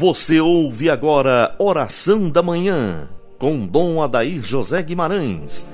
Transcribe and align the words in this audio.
Você 0.00 0.40
ouve 0.40 0.88
agora 0.88 1.54
Oração 1.58 2.30
da 2.30 2.42
Manhã, 2.42 3.06
com 3.38 3.66
Dom 3.66 4.02
Adair 4.02 4.42
José 4.42 4.82
Guimarães. 4.82 5.66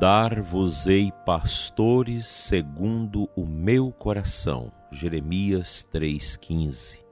Dar-vos-ei 0.00 1.12
pastores 1.26 2.26
segundo 2.26 3.28
o 3.36 3.44
meu 3.44 3.92
coração. 3.92 4.72
Jeremias 4.90 5.86
3,15. 5.92 7.04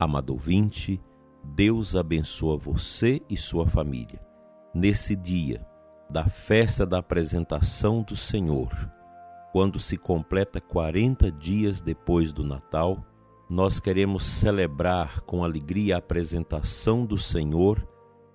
Amado 0.00 0.32
ouvinte, 0.32 1.00
Deus 1.54 1.96
abençoa 1.96 2.56
você 2.56 3.22
e 3.28 3.36
sua 3.36 3.66
família. 3.66 4.20
Nesse 4.74 5.16
dia 5.16 5.66
da 6.08 6.24
festa 6.28 6.86
da 6.86 6.98
apresentação 6.98 8.02
do 8.02 8.14
Senhor, 8.14 8.70
quando 9.50 9.78
se 9.78 9.96
completa 9.96 10.60
40 10.60 11.32
dias 11.32 11.80
depois 11.80 12.32
do 12.32 12.44
Natal, 12.44 13.04
nós 13.48 13.80
queremos 13.80 14.24
celebrar 14.24 15.22
com 15.22 15.42
alegria 15.42 15.96
a 15.96 15.98
apresentação 15.98 17.04
do 17.04 17.16
Senhor 17.16 17.84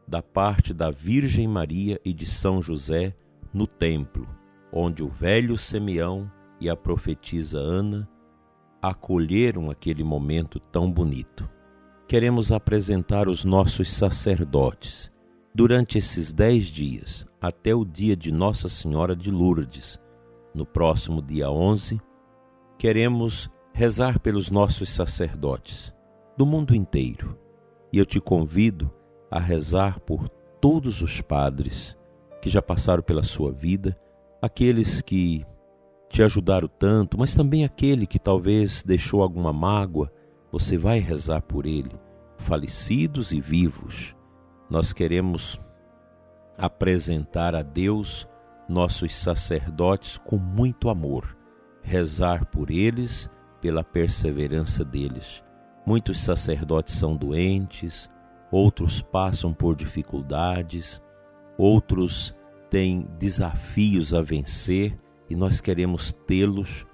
da 0.08 0.22
parte 0.22 0.74
da 0.74 0.90
Virgem 0.90 1.48
Maria 1.48 2.02
e 2.04 2.12
de 2.12 2.26
São 2.26 2.62
José 2.62 3.16
no 3.54 3.68
templo, 3.68 4.28
onde 4.72 5.04
o 5.04 5.08
velho 5.08 5.56
Simeão 5.58 6.30
e 6.60 6.68
a 6.68 6.76
profetisa 6.76 7.60
Ana 7.60 8.10
acolheram 8.82 9.70
aquele 9.70 10.04
momento 10.04 10.60
tão 10.60 10.92
bonito 10.92 11.53
queremos 12.08 12.52
apresentar 12.52 13.28
os 13.28 13.46
nossos 13.46 13.92
sacerdotes 13.92 15.12
durante 15.54 15.98
esses 15.98 16.34
dez 16.34 16.66
dias, 16.66 17.26
até 17.42 17.74
o 17.74 17.86
dia 17.86 18.16
de 18.16 18.32
Nossa 18.32 18.68
Senhora 18.68 19.16
de 19.16 19.32
Lourdes. 19.32 20.00
No 20.54 20.66
próximo 20.66 21.22
dia 21.22 21.50
11, 21.50 22.00
queremos 22.78 23.50
rezar 23.74 24.20
pelos 24.20 24.52
nossos 24.52 24.90
sacerdotes 24.90 25.94
do 26.38 26.46
mundo 26.46 26.76
inteiro. 26.76 27.38
E 27.92 27.98
eu 27.98 28.06
te 28.06 28.20
convido 28.20 28.92
a 29.30 29.40
rezar 29.40 30.00
por 30.00 30.30
todos 30.60 31.02
os 31.02 31.22
padres 31.22 31.98
que 32.42 32.50
já 32.50 32.62
passaram 32.62 33.02
pela 33.02 33.24
sua 33.24 33.52
vida, 33.52 33.98
aqueles 34.42 35.02
que 35.02 35.46
te 36.10 36.22
ajudaram 36.22 36.68
tanto, 36.68 37.18
mas 37.18 37.34
também 37.34 37.64
aquele 37.64 38.06
que 38.06 38.20
talvez 38.20 38.84
deixou 38.84 39.24
alguma 39.24 39.54
mágoa 39.54 40.12
você 40.54 40.78
vai 40.78 41.00
rezar 41.00 41.42
por 41.42 41.66
ele, 41.66 42.00
falecidos 42.38 43.32
e 43.32 43.42
vivos. 43.42 44.16
Nós 44.70 44.94
queremos 44.94 45.60
apresentar 46.56 47.56
a 47.56 47.64
Deus 47.64 48.28
nossos 48.70 49.16
sacerdotes 49.16 50.20
com 50.20 50.38
muito 50.38 50.90
amor, 50.90 51.36
rezar 51.82 52.46
por 52.46 52.70
eles, 52.70 53.28
pela 53.60 53.84
perseverança 53.84 54.86
deles. 54.86 55.44
Muitos 55.88 56.20
sacerdotes 56.20 56.94
são 57.00 57.18
doentes, 57.18 58.08
outros 58.52 59.02
passam 59.02 59.52
por 59.52 59.76
dificuldades, 59.76 61.02
outros 61.58 62.36
têm 62.70 63.08
desafios 63.18 64.14
a 64.14 64.22
vencer 64.22 65.00
e 65.28 65.36
nós 65.36 65.60
queremos 65.60 66.14
tê-los 66.28 66.86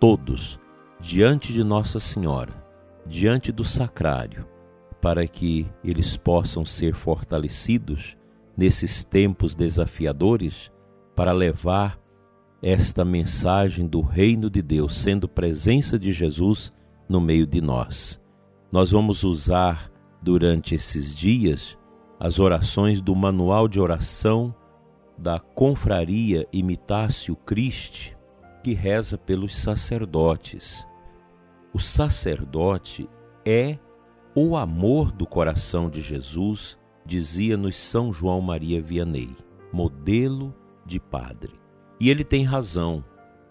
todos 0.00 0.58
diante 0.98 1.52
de 1.52 1.62
Nossa 1.62 2.00
Senhora 2.00 2.63
diante 3.06 3.52
do 3.52 3.64
sacrário, 3.64 4.46
para 5.00 5.26
que 5.26 5.66
eles 5.82 6.16
possam 6.16 6.64
ser 6.64 6.94
fortalecidos 6.94 8.16
nesses 8.56 9.04
tempos 9.04 9.54
desafiadores 9.54 10.70
para 11.14 11.32
levar 11.32 11.98
esta 12.62 13.04
mensagem 13.04 13.86
do 13.86 14.00
reino 14.00 14.48
de 14.48 14.62
Deus, 14.62 14.96
sendo 14.96 15.28
presença 15.28 15.98
de 15.98 16.12
Jesus 16.12 16.72
no 17.08 17.20
meio 17.20 17.46
de 17.46 17.60
nós. 17.60 18.20
Nós 18.72 18.90
vamos 18.90 19.22
usar 19.22 19.90
durante 20.22 20.74
esses 20.74 21.14
dias 21.14 21.76
as 22.18 22.40
orações 22.40 23.02
do 23.02 23.14
manual 23.14 23.68
de 23.68 23.78
oração 23.78 24.54
da 25.18 25.38
confraria 25.38 26.46
Imitácio 26.52 27.36
Christi, 27.36 28.16
que 28.62 28.72
reza 28.72 29.18
pelos 29.18 29.54
sacerdotes 29.54 30.86
o 31.74 31.78
sacerdote 31.80 33.10
é 33.44 33.76
o 34.32 34.56
amor 34.56 35.10
do 35.10 35.26
coração 35.26 35.90
de 35.90 36.00
Jesus, 36.00 36.78
dizia-nos 37.04 37.74
São 37.76 38.12
João 38.12 38.40
Maria 38.40 38.80
Vianney, 38.80 39.36
modelo 39.72 40.54
de 40.86 41.00
padre. 41.00 41.52
E 42.00 42.08
ele 42.10 42.22
tem 42.22 42.44
razão. 42.44 43.04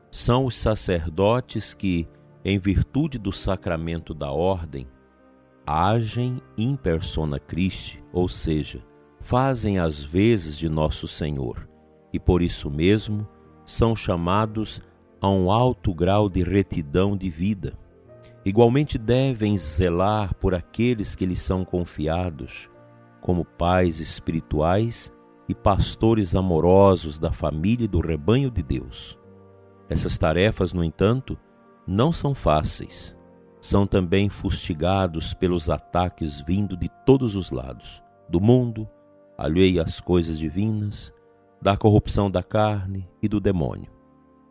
São 0.09 0.45
os 0.45 0.55
sacerdotes 0.55 1.73
que, 1.73 2.07
em 2.45 2.57
virtude 2.57 3.19
do 3.19 3.31
sacramento 3.31 4.13
da 4.13 4.31
ordem, 4.31 4.87
agem 5.65 6.41
in 6.57 6.77
persona 6.77 7.39
Christi, 7.39 8.01
ou 8.13 8.29
seja, 8.29 8.81
fazem 9.19 9.79
as 9.79 10.01
vezes 10.01 10.57
de 10.57 10.69
nosso 10.69 11.09
Senhor, 11.09 11.67
e 12.13 12.19
por 12.19 12.41
isso 12.41 12.69
mesmo 12.69 13.27
são 13.65 13.93
chamados 13.93 14.81
a 15.19 15.29
um 15.29 15.51
alto 15.51 15.93
grau 15.93 16.29
de 16.29 16.41
retidão 16.41 17.17
de 17.17 17.29
vida 17.29 17.82
Igualmente 18.45 18.97
devem 18.97 19.57
zelar 19.57 20.35
por 20.35 20.53
aqueles 20.53 21.15
que 21.15 21.25
lhes 21.25 21.41
são 21.41 21.63
confiados, 21.63 22.69
como 23.21 23.45
pais 23.45 24.01
espirituais 24.01 25.13
e 25.47 25.55
pastores 25.55 26.35
amorosos 26.35 27.17
da 27.17 27.31
família 27.31 27.85
e 27.85 27.87
do 27.87 28.01
rebanho 28.01 28.51
de 28.51 28.61
Deus. 28.61 29.17
Essas 29.89 30.17
tarefas, 30.17 30.73
no 30.73 30.83
entanto, 30.83 31.37
não 31.87 32.11
são 32.11 32.35
fáceis. 32.35 33.15
São 33.61 33.87
também 33.87 34.27
fustigados 34.27 35.33
pelos 35.33 35.69
ataques 35.69 36.41
vindo 36.41 36.75
de 36.75 36.89
todos 37.05 37.35
os 37.35 37.49
lados, 37.49 38.03
do 38.27 38.41
mundo, 38.41 38.89
alheio 39.37 39.81
às 39.81 40.01
coisas 40.01 40.37
divinas, 40.37 41.13
da 41.61 41.77
corrupção 41.77 42.29
da 42.29 42.43
carne 42.43 43.09
e 43.21 43.29
do 43.29 43.39
demônio 43.39 43.92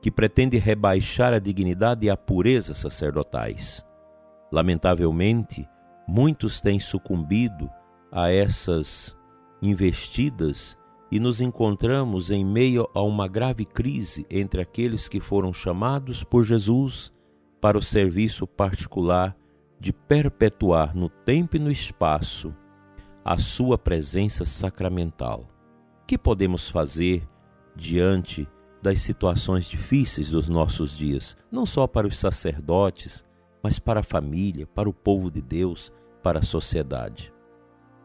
que 0.02 0.10
pretende 0.10 0.58
rebaixar 0.58 1.32
a 1.32 1.38
dignidade 1.38 2.06
e 2.06 2.10
a 2.10 2.16
pureza 2.16 2.74
sacerdotais. 2.74 3.86
Lamentavelmente, 4.50 5.66
muitos 6.08 6.60
têm 6.60 6.80
sucumbido 6.80 7.70
a 8.10 8.28
essas 8.28 9.16
investidas 9.62 10.76
e 11.10 11.20
nos 11.20 11.40
encontramos 11.40 12.30
em 12.32 12.44
meio 12.44 12.88
a 12.92 13.00
uma 13.00 13.28
grave 13.28 13.64
crise 13.64 14.26
entre 14.28 14.60
aqueles 14.60 15.08
que 15.08 15.20
foram 15.20 15.52
chamados 15.52 16.24
por 16.24 16.42
Jesus 16.42 17.12
para 17.60 17.78
o 17.78 17.82
serviço 17.82 18.44
particular 18.44 19.36
de 19.78 19.92
perpetuar 19.92 20.96
no 20.96 21.08
tempo 21.08 21.56
e 21.56 21.60
no 21.60 21.70
espaço 21.70 22.52
a 23.24 23.38
sua 23.38 23.78
presença 23.78 24.44
sacramental. 24.44 25.48
O 26.02 26.06
que 26.06 26.18
podemos 26.18 26.68
fazer 26.68 27.22
diante 27.76 28.48
das 28.82 29.00
situações 29.00 29.66
difíceis 29.66 30.30
dos 30.30 30.48
nossos 30.48 30.96
dias, 30.96 31.36
não 31.50 31.64
só 31.64 31.86
para 31.86 32.06
os 32.06 32.18
sacerdotes, 32.18 33.24
mas 33.62 33.78
para 33.78 34.00
a 34.00 34.02
família, 34.02 34.66
para 34.66 34.88
o 34.88 34.92
povo 34.92 35.30
de 35.30 35.40
Deus, 35.40 35.92
para 36.22 36.40
a 36.40 36.42
sociedade. 36.42 37.32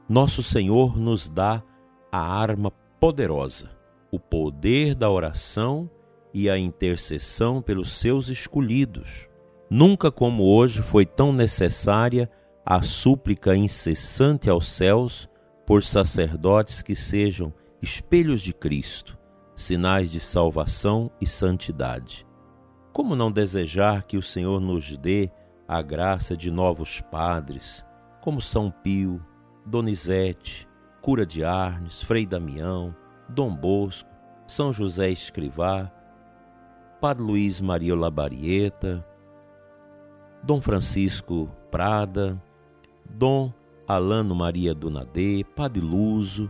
Nosso 0.08 0.44
Senhor 0.44 0.98
nos 0.98 1.28
dá 1.28 1.64
a 2.12 2.20
arma 2.20 2.72
poderosa, 3.00 3.72
o 4.12 4.20
poder 4.20 4.94
da 4.94 5.10
oração 5.10 5.90
e 6.34 6.50
a 6.50 6.58
intercessão 6.58 7.62
pelos 7.62 7.92
seus 7.94 8.30
escolhidos. 8.30 9.28
Nunca 9.70 10.12
como 10.12 10.44
hoje 10.44 10.84
foi 10.84 11.06
tão 11.06 11.34
necessária 11.34 12.30
a 12.64 12.82
súplica 12.84 13.56
incessante 13.56 14.50
aos 14.50 14.68
céus 14.68 15.28
por 15.66 15.84
sacerdotes 15.84 16.82
que 16.82 16.96
sejam 16.96 17.54
espelhos 17.82 18.42
de 18.42 18.54
Cristo 18.54 19.17
sinais 19.58 20.12
de 20.12 20.20
salvação 20.20 21.12
e 21.20 21.26
santidade. 21.26 22.26
Como 22.94 23.16
não 23.16 23.32
desejar 23.32 24.04
que 24.04 24.16
o 24.16 24.22
Senhor 24.22 24.62
nos 24.62 24.96
dê 24.96 25.32
a 25.68 25.82
graça 25.82 26.38
de 26.38 26.52
novos 26.52 27.02
padres, 27.02 27.84
como 28.22 28.40
São 28.40 28.70
Pio, 28.70 29.20
Donizete, 29.66 30.70
Cura 31.02 31.26
de 31.26 31.44
Arnes, 31.44 32.04
Frei 32.04 32.26
Damião, 32.26 32.96
Dom 33.28 33.54
Bosco, 33.54 34.10
São 34.46 34.72
José 34.72 35.10
Escrivá, 35.10 35.92
Padre 37.02 37.24
Luiz 37.24 37.60
Maria 37.60 37.96
Labarieta, 37.96 39.04
Dom 40.44 40.62
Francisco 40.62 41.50
Prada, 41.72 42.42
Dom 43.10 43.52
Alano 43.88 44.36
Maria 44.36 44.76
Donadê, 44.76 45.44
Padre 45.56 45.82
Luso, 45.82 46.50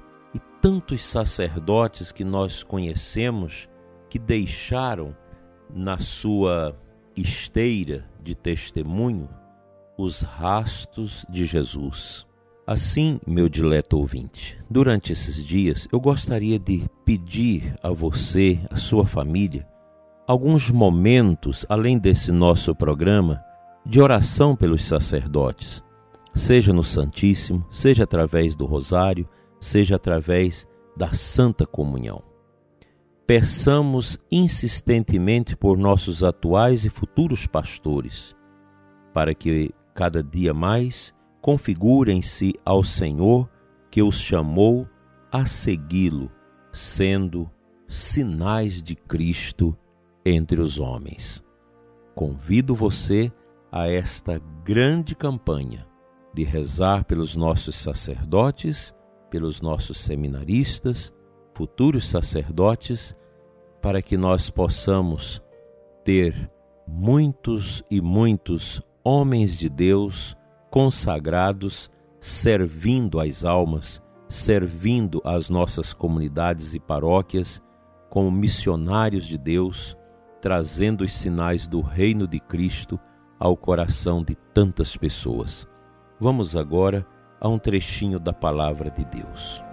tantos 0.62 1.04
sacerdotes 1.04 2.12
que 2.12 2.24
nós 2.24 2.64
conhecemos 2.64 3.70
que 4.10 4.20
deixaram 4.20 5.16
na 5.74 6.00
sua 6.00 6.76
esteira 7.16 8.06
de 8.22 8.36
testemunho 8.36 9.30
os 9.98 10.22
rastros 10.22 11.26
de 11.30 11.46
Jesus. 11.46 12.26
Assim, 12.66 13.20
meu 13.26 13.48
dileto 13.48 13.98
ouvinte, 13.98 14.60
durante 14.70 15.14
esses 15.14 15.44
dias 15.44 15.88
eu 15.92 16.00
gostaria 16.00 16.60
de 16.60 16.84
pedir 17.06 17.76
a 17.82 17.90
você, 17.90 18.60
a 18.70 18.76
sua 18.76 19.06
família, 19.06 19.68
alguns 20.28 20.70
momentos, 20.70 21.66
além 21.70 21.98
desse 21.98 22.32
nosso 22.32 22.76
programa, 22.76 23.42
de 23.86 24.02
oração 24.02 24.54
pelos 24.54 24.84
sacerdotes, 24.84 25.82
seja 26.36 26.74
no 26.74 26.84
Santíssimo, 26.84 27.66
seja 27.72 28.04
através 28.04 28.54
do 28.54 28.66
Rosário, 28.66 29.28
seja 29.60 29.96
através 29.96 30.68
da 30.96 31.14
Santa 31.14 31.66
Comunhão. 31.66 32.24
Peçamos 33.26 34.18
insistentemente 34.32 35.56
por 35.56 35.78
nossos 35.78 36.24
atuais 36.24 36.86
e 36.86 36.90
futuros 36.90 37.46
pastores, 37.46 38.36
para 39.14 39.36
que 39.36 39.74
cada 39.94 40.24
dia 40.24 40.54
mais 40.54 41.14
configurem-se 41.42 42.54
ao 42.64 42.84
Senhor 42.84 43.50
que 43.92 44.02
os 44.02 44.20
chamou 44.20 44.88
a 45.32 45.46
segui-lo, 45.46 46.32
sendo 46.72 47.50
sinais 47.88 48.82
de 48.82 48.96
Cristo 48.96 49.78
entre 50.26 50.62
os 50.62 50.80
homens. 50.80 51.44
Convido 52.16 52.76
você 52.76 53.32
a 53.72 53.90
esta 53.90 54.42
grande 54.64 55.16
campanha 55.16 55.88
de 56.34 56.44
rezar 56.44 57.04
pelos 57.06 57.36
nossos 57.36 57.76
sacerdotes, 57.76 58.94
pelos 59.30 59.62
nossos 59.62 59.98
seminaristas, 59.98 61.14
futuros 61.54 62.06
sacerdotes, 62.08 63.16
para 63.82 64.02
que 64.02 64.18
nós 64.18 64.50
possamos 64.50 65.42
ter 66.04 66.50
muitos 66.88 67.84
e 67.90 68.02
muitos 68.02 68.82
homens 69.04 69.58
de 69.58 69.70
Deus 69.70 70.36
consagrados, 70.70 71.90
servindo 72.20 73.20
as 73.20 73.44
almas, 73.44 74.02
servindo 74.28 75.22
as 75.24 75.50
nossas 75.50 75.94
comunidades 75.94 76.74
e 76.74 76.80
paróquias 76.80 77.62
como 78.10 78.32
missionários 78.32 79.26
de 79.26 79.38
Deus, 79.38 79.98
trazendo 80.42 81.04
os 81.04 81.14
sinais 81.14 81.68
do 81.68 81.82
reino 81.82 82.28
de 82.28 82.40
Cristo 82.40 83.00
ao 83.40 83.56
coração 83.56 84.24
de 84.24 84.36
tantas 84.54 84.96
pessoas. 84.96 85.68
Vamos 86.20 86.56
agora 86.56 87.06
a 87.40 87.48
um 87.48 87.60
trechinho 87.60 88.20
da 88.20 88.34
palavra 88.34 88.90
de 88.90 89.06
Deus. 89.06 89.64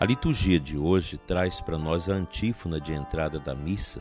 A 0.00 0.04
liturgia 0.04 0.60
de 0.60 0.78
hoje 0.78 1.18
traz 1.18 1.60
para 1.60 1.76
nós 1.76 2.08
a 2.08 2.14
antífona 2.14 2.80
de 2.80 2.92
entrada 2.92 3.40
da 3.40 3.52
missa, 3.52 4.00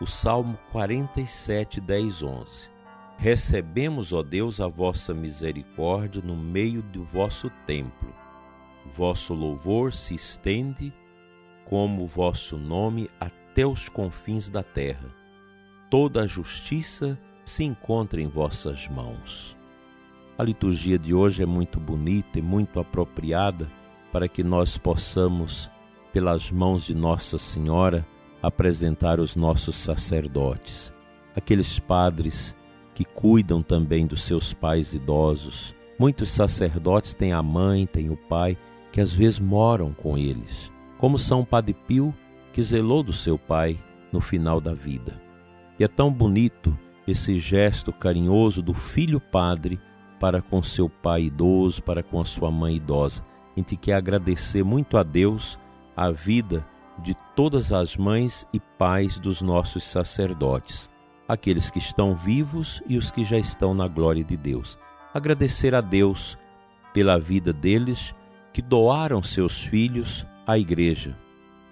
o 0.00 0.06
Salmo 0.06 0.56
47, 0.70 1.80
10, 1.80 2.22
11. 2.22 2.70
Recebemos, 3.18 4.12
ó 4.12 4.22
Deus, 4.22 4.60
a 4.60 4.68
vossa 4.68 5.12
misericórdia 5.12 6.22
no 6.22 6.36
meio 6.36 6.82
do 6.82 7.04
vosso 7.04 7.50
templo. 7.66 8.14
Vosso 8.94 9.34
louvor 9.34 9.92
se 9.92 10.14
estende 10.14 10.92
como 11.74 12.06
vosso 12.06 12.56
nome 12.56 13.10
até 13.18 13.66
os 13.66 13.88
confins 13.88 14.48
da 14.48 14.62
terra. 14.62 15.08
Toda 15.90 16.22
a 16.22 16.26
justiça 16.26 17.18
se 17.44 17.64
encontra 17.64 18.22
em 18.22 18.28
vossas 18.28 18.86
mãos. 18.86 19.56
A 20.38 20.44
liturgia 20.44 20.96
de 20.96 21.12
hoje 21.12 21.42
é 21.42 21.46
muito 21.46 21.80
bonita 21.80 22.38
e 22.38 22.42
muito 22.42 22.78
apropriada 22.78 23.68
para 24.12 24.28
que 24.28 24.44
nós 24.44 24.78
possamos, 24.78 25.68
pelas 26.12 26.48
mãos 26.48 26.84
de 26.84 26.94
Nossa 26.94 27.38
Senhora, 27.38 28.06
apresentar 28.40 29.18
os 29.18 29.34
nossos 29.34 29.74
sacerdotes, 29.74 30.92
aqueles 31.34 31.80
padres 31.80 32.54
que 32.94 33.04
cuidam 33.04 33.64
também 33.64 34.06
dos 34.06 34.22
seus 34.22 34.54
pais 34.54 34.94
idosos. 34.94 35.74
Muitos 35.98 36.30
sacerdotes 36.30 37.14
têm 37.14 37.32
a 37.32 37.42
mãe, 37.42 37.84
têm 37.84 38.10
o 38.10 38.16
pai, 38.16 38.56
que 38.92 39.00
às 39.00 39.12
vezes 39.12 39.40
moram 39.40 39.92
com 39.92 40.16
eles, 40.16 40.72
como 41.04 41.18
São 41.18 41.44
Padre 41.44 41.74
Pio, 41.74 42.14
que 42.54 42.62
zelou 42.62 43.02
do 43.02 43.12
seu 43.12 43.36
pai 43.36 43.78
no 44.10 44.22
final 44.22 44.58
da 44.58 44.72
vida. 44.72 45.20
E 45.78 45.84
é 45.84 45.86
tão 45.86 46.10
bonito 46.10 46.74
esse 47.06 47.38
gesto 47.38 47.92
carinhoso 47.92 48.62
do 48.62 48.72
filho 48.72 49.20
padre 49.20 49.78
para 50.18 50.40
com 50.40 50.62
seu 50.62 50.88
pai 50.88 51.24
idoso, 51.24 51.82
para 51.82 52.02
com 52.02 52.22
a 52.22 52.24
sua 52.24 52.50
mãe 52.50 52.76
idosa 52.76 53.22
a 53.54 53.60
gente 53.60 53.76
quer 53.76 53.96
agradecer 53.96 54.64
muito 54.64 54.96
a 54.96 55.02
Deus 55.02 55.58
a 55.94 56.10
vida 56.10 56.66
de 57.00 57.14
todas 57.36 57.70
as 57.70 57.98
mães 57.98 58.46
e 58.50 58.58
pais 58.58 59.18
dos 59.18 59.42
nossos 59.42 59.84
sacerdotes, 59.84 60.88
aqueles 61.28 61.68
que 61.68 61.78
estão 61.78 62.14
vivos 62.14 62.82
e 62.88 62.96
os 62.96 63.10
que 63.10 63.26
já 63.26 63.36
estão 63.36 63.74
na 63.74 63.86
glória 63.86 64.24
de 64.24 64.38
Deus. 64.38 64.78
Agradecer 65.12 65.74
a 65.74 65.82
Deus 65.82 66.38
pela 66.94 67.18
vida 67.18 67.52
deles 67.52 68.14
que 68.54 68.62
doaram 68.62 69.22
seus 69.22 69.66
filhos 69.66 70.24
à 70.46 70.58
igreja 70.58 71.16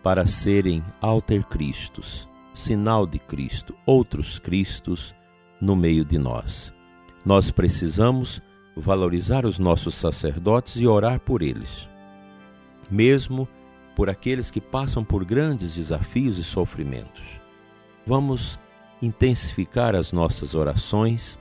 para 0.03 0.27
serem 0.27 0.83
alter 1.01 1.45
Cristos, 1.45 2.29
sinal 2.53 3.07
de 3.07 3.19
Cristo, 3.19 3.75
outros 3.87 4.39
Cristos 4.39 5.15
no 5.61 5.77
meio 5.77 6.05
de 6.05 6.19
nós. 6.19 6.73
Nós 7.25 7.51
precisamos 7.51 8.41
valorizar 8.77 9.47
os 9.47 9.59
nossos 9.59 9.95
sacerdotes 9.95 10.77
e 10.77 10.87
orar 10.87 11.21
por 11.21 11.43
eles, 11.43 11.89
mesmo 12.91 13.47
por 13.95 14.11
aqueles 14.11 14.51
que 14.51 14.61
passam 14.61 15.05
por 15.05 15.25
grandes 15.25 15.75
desafios 15.75 16.39
e 16.39 16.45
sofrimentos. 16.45 17.23
Vamos 18.07 18.59
intensificar 19.01 19.95
as 19.95 20.13
nossas 20.13 20.55
orações, 20.55 21.39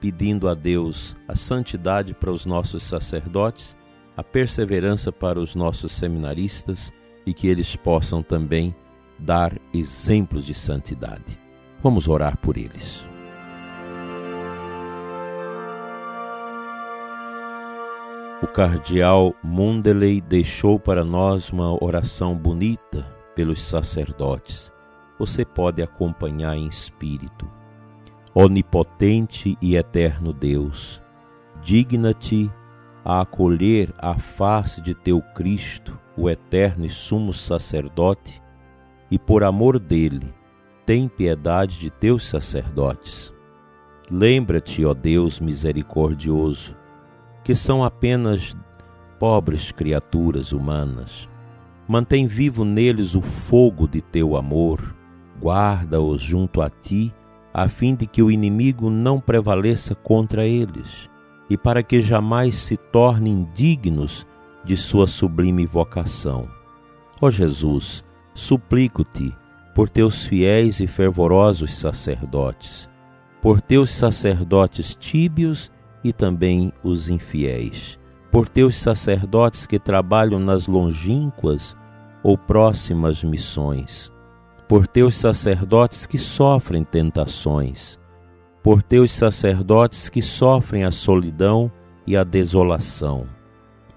pedindo 0.00 0.48
a 0.48 0.54
Deus 0.54 1.16
a 1.26 1.34
santidade 1.34 2.14
para 2.14 2.30
os 2.30 2.46
nossos 2.46 2.82
sacerdotes, 2.82 3.76
a 4.18 4.22
perseverança 4.24 5.12
para 5.12 5.38
os 5.38 5.54
nossos 5.54 5.92
seminaristas 5.92 6.92
e 7.24 7.32
que 7.32 7.46
eles 7.46 7.76
possam 7.76 8.20
também 8.20 8.74
dar 9.16 9.56
exemplos 9.72 10.44
de 10.44 10.54
santidade. 10.54 11.38
Vamos 11.80 12.08
orar 12.08 12.36
por 12.38 12.56
eles. 12.58 13.06
O 18.42 18.48
cardeal 18.48 19.36
Mundeley 19.40 20.20
deixou 20.20 20.80
para 20.80 21.04
nós 21.04 21.50
uma 21.50 21.72
oração 21.80 22.34
bonita 22.34 23.06
pelos 23.36 23.62
sacerdotes. 23.62 24.72
Você 25.16 25.44
pode 25.44 25.80
acompanhar 25.80 26.56
em 26.56 26.66
espírito. 26.66 27.48
Onipotente 28.34 29.56
e 29.62 29.76
eterno 29.76 30.32
Deus, 30.32 31.00
digna-te 31.62 32.50
a 33.08 33.22
acolher 33.22 33.94
a 33.96 34.18
face 34.18 34.82
de 34.82 34.94
teu 34.94 35.22
Cristo, 35.34 35.98
o 36.14 36.28
eterno 36.28 36.84
e 36.84 36.90
sumo 36.90 37.32
sacerdote, 37.32 38.42
e 39.10 39.18
por 39.18 39.42
amor 39.42 39.78
dele, 39.78 40.30
tem 40.84 41.08
piedade 41.08 41.78
de 41.80 41.88
teus 41.88 42.26
sacerdotes. 42.26 43.32
Lembra-te, 44.10 44.84
ó 44.84 44.92
Deus 44.92 45.40
misericordioso, 45.40 46.76
que 47.42 47.54
são 47.54 47.82
apenas 47.82 48.54
pobres 49.18 49.72
criaturas 49.72 50.52
humanas. 50.52 51.26
Mantém 51.88 52.26
vivo 52.26 52.62
neles 52.62 53.14
o 53.14 53.22
fogo 53.22 53.88
de 53.88 54.02
teu 54.02 54.36
amor, 54.36 54.94
guarda-os 55.40 56.20
junto 56.20 56.60
a 56.60 56.68
ti, 56.68 57.14
a 57.54 57.70
fim 57.70 57.94
de 57.94 58.06
que 58.06 58.22
o 58.22 58.30
inimigo 58.30 58.90
não 58.90 59.18
prevaleça 59.18 59.94
contra 59.94 60.46
eles, 60.46 61.08
e 61.48 61.56
para 61.56 61.82
que 61.82 62.00
jamais 62.00 62.56
se 62.56 62.76
tornem 62.76 63.48
dignos 63.54 64.26
de 64.64 64.76
sua 64.76 65.06
sublime 65.06 65.66
vocação. 65.66 66.48
Ó 67.20 67.30
Jesus, 67.30 68.04
suplico-te 68.34 69.34
por 69.74 69.88
teus 69.88 70.26
fiéis 70.26 70.80
e 70.80 70.86
fervorosos 70.86 71.74
sacerdotes, 71.76 72.88
por 73.40 73.60
teus 73.60 73.90
sacerdotes 73.90 74.94
tíbios 74.94 75.70
e 76.02 76.12
também 76.12 76.72
os 76.82 77.08
infiéis, 77.08 77.98
por 78.30 78.48
teus 78.48 78.76
sacerdotes 78.76 79.66
que 79.66 79.78
trabalham 79.78 80.38
nas 80.38 80.66
longínquas 80.66 81.76
ou 82.22 82.36
próximas 82.36 83.24
missões, 83.24 84.12
por 84.68 84.86
teus 84.86 85.16
sacerdotes 85.16 86.06
que 86.06 86.18
sofrem 86.18 86.84
tentações, 86.84 87.98
por 88.62 88.82
teus 88.82 89.10
sacerdotes 89.12 90.08
que 90.08 90.22
sofrem 90.22 90.84
a 90.84 90.90
solidão 90.90 91.70
e 92.06 92.16
a 92.16 92.24
desolação, 92.24 93.26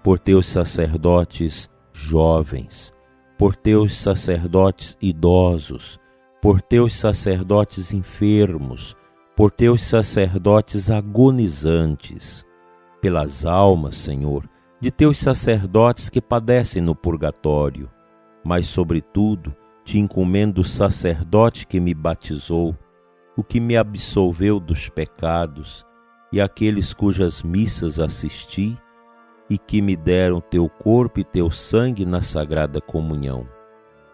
por 0.03 0.19
teus 0.19 0.45
sacerdotes 0.45 1.69
jovens, 1.93 2.93
por 3.37 3.55
teus 3.55 3.93
sacerdotes 3.93 4.97
idosos, 5.01 5.99
por 6.41 6.61
teus 6.61 6.93
sacerdotes 6.93 7.93
enfermos, 7.93 8.95
por 9.35 9.51
teus 9.51 9.81
sacerdotes 9.81 10.91
agonizantes, 10.91 12.45
pelas 13.01 13.45
almas, 13.45 13.97
Senhor, 13.97 14.47
de 14.79 14.91
teus 14.91 15.17
sacerdotes 15.17 16.09
que 16.09 16.21
padecem 16.21 16.81
no 16.81 16.95
purgatório, 16.95 17.89
mas, 18.43 18.67
sobretudo, 18.67 19.55
te 19.83 19.99
encomendo 19.99 20.61
o 20.61 20.65
sacerdote 20.65 21.65
que 21.67 21.79
me 21.79 21.93
batizou, 21.93 22.75
o 23.35 23.43
que 23.43 23.59
me 23.59 23.77
absolveu 23.77 24.59
dos 24.59 24.89
pecados, 24.89 25.85
e 26.31 26.41
aqueles 26.41 26.93
cujas 26.93 27.41
missas 27.43 27.99
assisti, 27.99 28.77
e 29.49 29.57
que 29.57 29.81
me 29.81 29.95
deram 29.95 30.39
teu 30.39 30.69
corpo 30.69 31.19
e 31.19 31.23
teu 31.23 31.51
sangue 31.51 32.05
na 32.05 32.21
sagrada 32.21 32.79
comunhão. 32.79 33.47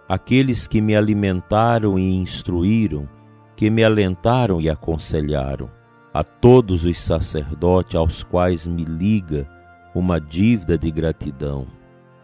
Aqueles 0.10 0.68
que 0.68 0.82
me 0.82 0.96
alimentaram 0.96 1.98
e 2.00 2.16
instruíram, 2.16 3.08
que 3.56 3.70
me 3.70 3.84
alentaram 3.84 4.62
e 4.62 4.70
aconselharam, 4.70 5.70
a 6.14 6.24
todos 6.24 6.86
os 6.86 7.00
sacerdotes 7.00 7.96
aos 7.96 8.24
quais 8.24 8.66
me 8.66 8.84
liga 8.84 9.48
uma 9.94 10.20
dívida 10.20 10.78
de 10.78 10.90
gratidão. 10.90 11.68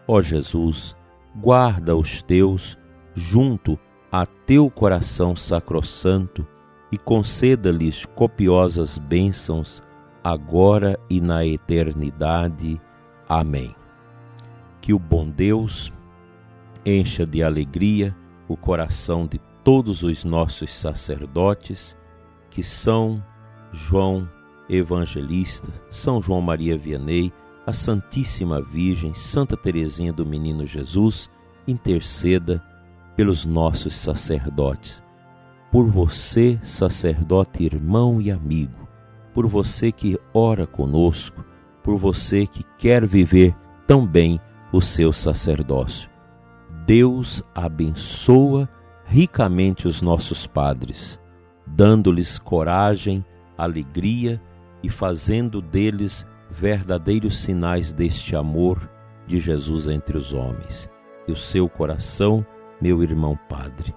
Ó 0.08 0.20
Jesus, 0.20 0.96
guarda 1.36 1.96
os 1.96 2.22
teus 2.22 2.78
junto 3.14 3.78
a 4.10 4.26
teu 4.26 4.70
coração 4.70 5.36
sacrossanto 5.36 6.46
e 6.94 6.98
conceda-lhes 6.98 8.06
copiosas 8.06 8.98
bênçãos 8.98 9.82
agora 10.22 10.96
e 11.10 11.20
na 11.20 11.44
eternidade. 11.44 12.80
Amém. 13.28 13.74
Que 14.80 14.94
o 14.94 14.98
bom 14.98 15.28
Deus 15.28 15.92
encha 16.86 17.26
de 17.26 17.42
alegria 17.42 18.16
o 18.46 18.56
coração 18.56 19.26
de 19.26 19.40
todos 19.64 20.04
os 20.04 20.22
nossos 20.22 20.72
sacerdotes, 20.72 21.96
que 22.48 22.62
são 22.62 23.20
João 23.72 24.28
Evangelista, 24.68 25.68
São 25.90 26.22
João 26.22 26.40
Maria 26.40 26.78
Vianney, 26.78 27.32
a 27.66 27.72
Santíssima 27.72 28.62
Virgem, 28.62 29.12
Santa 29.14 29.56
Teresinha 29.56 30.12
do 30.12 30.24
Menino 30.24 30.64
Jesus, 30.64 31.28
interceda 31.66 32.62
pelos 33.16 33.44
nossos 33.44 33.96
sacerdotes. 33.96 35.03
Por 35.74 35.90
você, 35.90 36.56
sacerdote 36.62 37.64
irmão 37.64 38.20
e 38.20 38.30
amigo, 38.30 38.88
por 39.34 39.48
você 39.48 39.90
que 39.90 40.16
ora 40.32 40.68
conosco, 40.68 41.44
por 41.82 41.98
você 41.98 42.46
que 42.46 42.62
quer 42.78 43.04
viver 43.04 43.52
tão 43.84 44.06
bem 44.06 44.40
o 44.70 44.80
seu 44.80 45.12
sacerdócio. 45.12 46.08
Deus 46.86 47.42
abençoa 47.52 48.68
ricamente 49.04 49.88
os 49.88 50.00
nossos 50.00 50.46
padres, 50.46 51.20
dando-lhes 51.66 52.38
coragem, 52.38 53.24
alegria 53.58 54.40
e 54.80 54.88
fazendo 54.88 55.60
deles 55.60 56.24
verdadeiros 56.48 57.36
sinais 57.36 57.92
deste 57.92 58.36
amor 58.36 58.88
de 59.26 59.40
Jesus 59.40 59.88
entre 59.88 60.16
os 60.16 60.32
homens. 60.32 60.88
E 61.26 61.32
o 61.32 61.36
seu 61.36 61.68
coração, 61.68 62.46
meu 62.80 63.02
irmão 63.02 63.36
padre, 63.48 63.92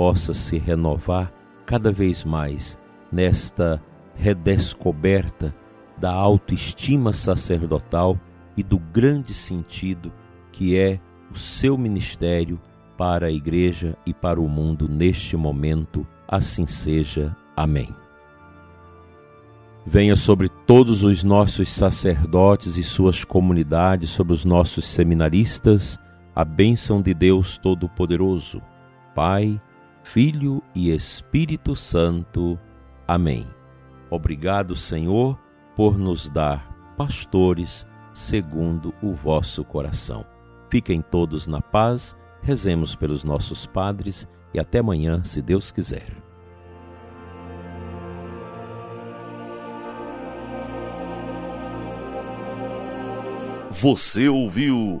possa 0.00 0.32
se 0.32 0.56
renovar 0.56 1.30
cada 1.66 1.92
vez 1.92 2.24
mais 2.24 2.78
nesta 3.12 3.82
redescoberta 4.14 5.54
da 5.98 6.10
autoestima 6.10 7.12
sacerdotal 7.12 8.18
e 8.56 8.62
do 8.62 8.78
grande 8.78 9.34
sentido 9.34 10.10
que 10.52 10.74
é 10.74 10.98
o 11.30 11.36
seu 11.36 11.76
ministério 11.76 12.58
para 12.96 13.26
a 13.26 13.30
Igreja 13.30 13.94
e 14.06 14.14
para 14.14 14.40
o 14.40 14.48
mundo 14.48 14.88
neste 14.88 15.36
momento. 15.36 16.06
Assim 16.26 16.66
seja. 16.66 17.36
Amém. 17.54 17.94
Venha 19.84 20.16
sobre 20.16 20.48
todos 20.48 21.04
os 21.04 21.22
nossos 21.22 21.68
sacerdotes 21.68 22.78
e 22.78 22.82
suas 22.82 23.22
comunidades, 23.22 24.08
sobre 24.08 24.32
os 24.32 24.46
nossos 24.46 24.86
seminaristas, 24.86 25.98
a 26.34 26.42
bênção 26.42 27.02
de 27.02 27.12
Deus 27.12 27.58
Todo-Poderoso, 27.58 28.62
Pai, 29.14 29.60
Filho 30.02 30.62
e 30.74 30.90
Espírito 30.90 31.76
Santo. 31.76 32.58
Amém. 33.06 33.46
Obrigado, 34.10 34.74
Senhor, 34.74 35.38
por 35.76 35.96
nos 35.96 36.28
dar 36.28 36.94
pastores 36.96 37.86
segundo 38.12 38.92
o 39.02 39.12
vosso 39.12 39.64
coração. 39.64 40.26
Fiquem 40.68 41.00
todos 41.00 41.46
na 41.46 41.60
paz, 41.60 42.16
rezemos 42.42 42.94
pelos 42.94 43.24
nossos 43.24 43.66
padres 43.66 44.28
e 44.52 44.58
até 44.58 44.78
amanhã, 44.78 45.22
se 45.24 45.40
Deus 45.40 45.70
quiser. 45.70 46.12
Você 53.70 54.28
ouviu 54.28 55.00